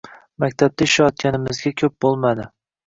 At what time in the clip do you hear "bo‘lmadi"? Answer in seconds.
2.09-2.51